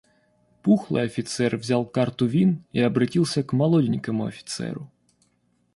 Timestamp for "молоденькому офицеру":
3.53-4.89